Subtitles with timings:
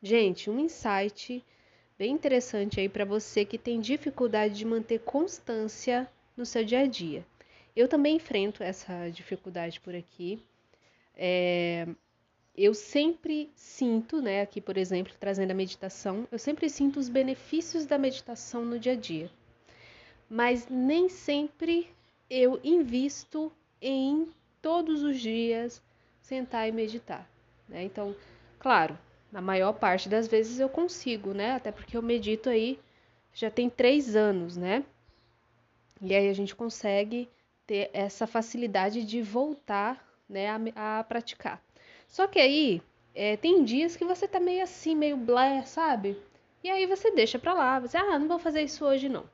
[0.00, 1.44] Gente, um insight
[1.98, 6.86] bem interessante aí para você que tem dificuldade de manter constância no seu dia a
[6.86, 7.26] dia.
[7.74, 10.40] Eu também enfrento essa dificuldade por aqui.
[11.16, 11.88] É,
[12.56, 17.84] eu sempre sinto, né, aqui por exemplo, trazendo a meditação, eu sempre sinto os benefícios
[17.84, 19.28] da meditação no dia a dia.
[20.30, 21.88] Mas nem sempre
[22.30, 23.50] eu invisto
[23.82, 24.28] em
[24.62, 25.82] todos os dias
[26.22, 27.28] sentar e meditar.
[27.68, 27.82] Né?
[27.82, 28.14] Então,
[28.60, 28.96] claro,
[29.30, 31.52] na maior parte das vezes eu consigo, né?
[31.52, 32.78] Até porque eu medito aí
[33.32, 34.84] já tem três anos, né?
[36.00, 37.28] E aí a gente consegue
[37.66, 41.62] ter essa facilidade de voltar, né, a, a praticar.
[42.06, 42.80] Só que aí
[43.14, 46.16] é, tem dias que você tá meio assim, meio blé, sabe?
[46.62, 49.28] E aí você deixa pra lá, você, ah, não vou fazer isso hoje não.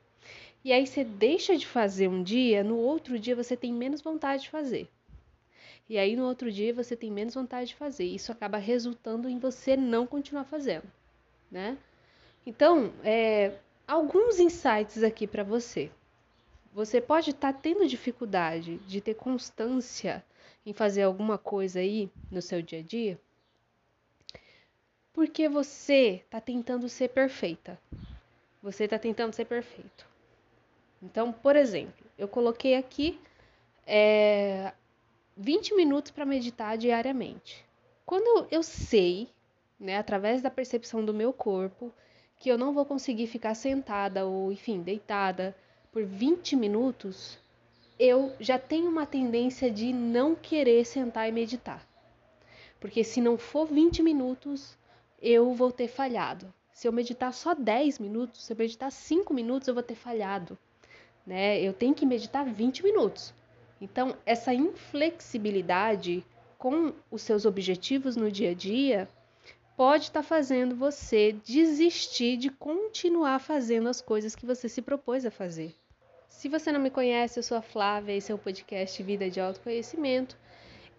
[0.63, 4.43] E aí você deixa de fazer um dia, no outro dia você tem menos vontade
[4.43, 4.89] de fazer.
[5.87, 8.05] E aí no outro dia você tem menos vontade de fazer.
[8.05, 10.91] Isso acaba resultando em você não continuar fazendo,
[11.51, 11.77] né?
[12.45, 15.91] Então, é, alguns insights aqui para você.
[16.73, 20.23] Você pode estar tá tendo dificuldade de ter constância
[20.65, 23.19] em fazer alguma coisa aí no seu dia a dia,
[25.13, 27.79] porque você está tentando ser perfeita.
[28.61, 30.05] Você está tentando ser perfeito.
[31.01, 33.19] Então, por exemplo, eu coloquei aqui
[33.85, 34.73] é,
[35.37, 37.65] 20 minutos para meditar diariamente.
[38.05, 39.27] Quando eu sei,
[39.79, 41.91] né, através da percepção do meu corpo,
[42.37, 45.55] que eu não vou conseguir ficar sentada ou, enfim, deitada
[45.91, 47.37] por 20 minutos,
[47.99, 51.85] eu já tenho uma tendência de não querer sentar e meditar.
[52.79, 54.77] Porque se não for 20 minutos,
[55.21, 56.53] eu vou ter falhado.
[56.71, 60.57] Se eu meditar só 10 minutos, se eu meditar 5 minutos, eu vou ter falhado.
[61.25, 61.59] Né?
[61.61, 63.33] Eu tenho que meditar 20 minutos.
[63.79, 66.25] Então, essa inflexibilidade
[66.57, 69.09] com os seus objetivos no dia a dia
[69.75, 75.25] pode estar tá fazendo você desistir de continuar fazendo as coisas que você se propôs
[75.25, 75.75] a fazer.
[76.29, 79.39] Se você não me conhece, eu sou a Flávia, esse é o podcast Vida de
[79.39, 80.37] Autoconhecimento.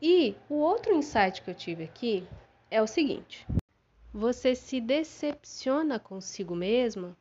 [0.01, 2.27] E o outro insight que eu tive aqui
[2.71, 3.47] é o seguinte:
[4.13, 7.17] você se decepciona consigo mesma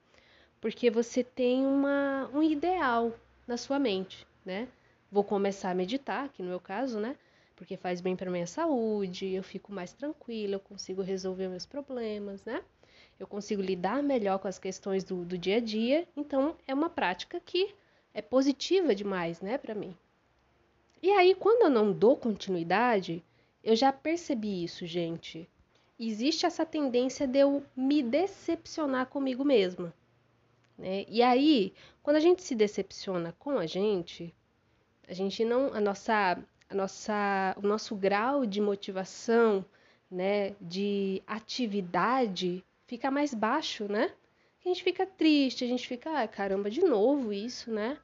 [0.60, 3.14] porque você tem uma, um ideal
[3.48, 4.68] na sua mente, né?
[5.12, 7.16] Vou começar a meditar, que no meu caso, né?
[7.56, 12.44] Porque faz bem para minha saúde, eu fico mais tranquila, eu consigo resolver meus problemas,
[12.44, 12.62] né?
[13.20, 16.08] Eu consigo lidar melhor com as questões do, do dia a dia.
[16.18, 17.74] Então, é uma prática que
[18.14, 19.96] é positiva demais, né, para mim.
[21.02, 23.24] E aí, quando eu não dou continuidade,
[23.64, 25.50] eu já percebi isso, gente.
[26.00, 29.94] Existe essa tendência de eu me decepcionar comigo mesma.
[30.78, 31.06] Né?
[31.08, 31.74] E aí,
[32.04, 34.34] quando a gente se decepciona com a gente,
[35.08, 36.38] a gente não, a nossa,
[36.70, 39.66] a nossa, o nosso grau de motivação,
[40.10, 44.12] né, de atividade fica mais baixo, né?
[44.64, 47.98] A gente fica triste, a gente fica, ah, caramba, de novo isso, né?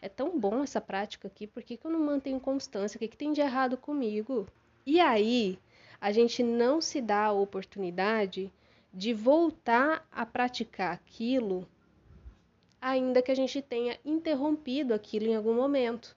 [0.00, 2.96] É tão bom essa prática aqui, por que, que eu não mantenho constância?
[2.96, 4.46] O que, que tem de errado comigo?
[4.84, 5.58] E aí,
[6.00, 8.52] a gente não se dá a oportunidade
[8.92, 11.68] de voltar a praticar aquilo,
[12.80, 16.16] ainda que a gente tenha interrompido aquilo em algum momento.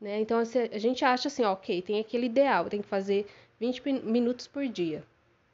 [0.00, 0.20] Né?
[0.20, 3.26] Então, a gente acha assim, ok, tem aquele ideal, tem que fazer
[3.58, 5.04] 20 minutos por dia.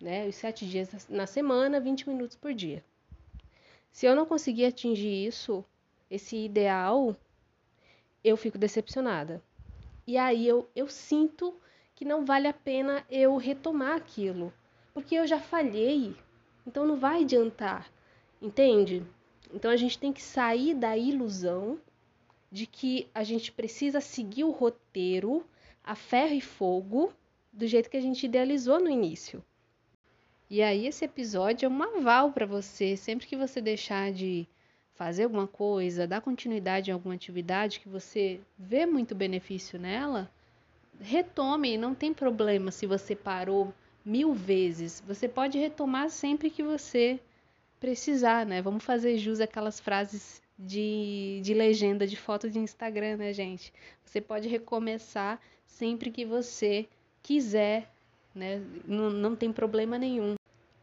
[0.00, 0.26] Né?
[0.26, 2.84] Os 7 dias na semana, 20 minutos por dia.
[3.90, 5.64] Se eu não conseguir atingir isso,
[6.10, 7.16] esse ideal,
[8.22, 9.42] eu fico decepcionada.
[10.06, 11.54] E aí eu, eu sinto
[11.94, 14.52] que não vale a pena eu retomar aquilo,
[14.92, 16.14] porque eu já falhei,
[16.66, 17.90] então não vai adiantar,
[18.42, 19.02] entende?
[19.52, 21.78] Então a gente tem que sair da ilusão
[22.54, 25.44] de que a gente precisa seguir o roteiro
[25.82, 27.12] a ferro e fogo
[27.52, 29.42] do jeito que a gente idealizou no início.
[30.48, 34.46] E aí esse episódio é um aval para você, sempre que você deixar de
[34.94, 40.30] fazer alguma coisa, dar continuidade em alguma atividade que você vê muito benefício nela,
[41.00, 45.02] retome, não tem problema se você parou mil vezes.
[45.08, 47.18] Você pode retomar sempre que você
[47.80, 48.62] precisar, né?
[48.62, 53.72] Vamos fazer jus aquelas frases de, de legenda de foto de Instagram, né, gente?
[54.04, 56.86] Você pode recomeçar sempre que você
[57.22, 57.90] quiser,
[58.34, 58.62] né?
[58.86, 60.34] Não, não tem problema nenhum.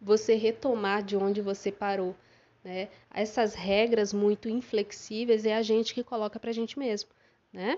[0.01, 2.15] Você retomar de onde você parou,
[2.63, 2.89] né?
[3.13, 7.09] Essas regras muito inflexíveis é a gente que coloca pra gente mesmo.
[7.53, 7.77] Né?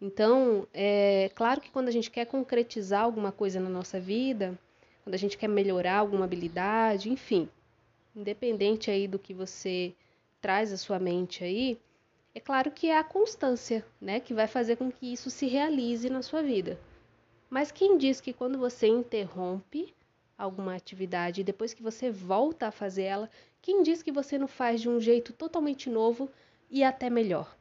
[0.00, 4.58] Então, é claro que quando a gente quer concretizar alguma coisa na nossa vida,
[5.04, 7.48] quando a gente quer melhorar alguma habilidade, enfim,
[8.16, 9.94] independente aí do que você
[10.42, 11.78] traz à sua mente aí,
[12.34, 16.10] é claro que é a constância, né, que vai fazer com que isso se realize
[16.10, 16.78] na sua vida.
[17.48, 19.94] Mas quem diz que quando você interrompe
[20.36, 23.30] alguma atividade e depois que você volta a fazer ela,
[23.60, 26.28] quem diz que você não faz de um jeito totalmente novo
[26.68, 27.54] e até melhor?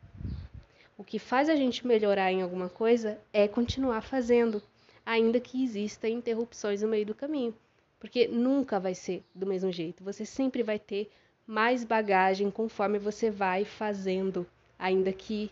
[0.98, 4.64] O que faz a gente melhorar em alguma coisa é continuar fazendo,
[5.06, 7.54] ainda que exista interrupções no meio do caminho,
[8.00, 10.04] porque nunca vai ser do mesmo jeito.
[10.04, 11.12] Você sempre vai ter
[11.52, 14.48] mais bagagem conforme você vai fazendo,
[14.80, 15.52] ainda que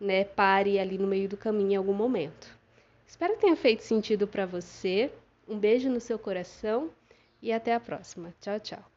[0.00, 2.56] né, pare ali no meio do caminho em algum momento.
[3.04, 5.10] Espero que tenha feito sentido para você.
[5.48, 6.90] Um beijo no seu coração
[7.42, 8.32] e até a próxima.
[8.40, 8.91] Tchau, tchau.